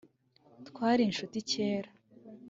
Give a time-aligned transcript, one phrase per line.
[0.67, 1.89] twari inshuti cyera